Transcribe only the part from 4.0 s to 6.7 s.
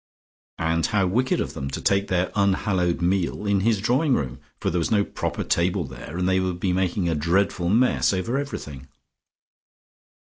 room, for there was no proper table there, and they would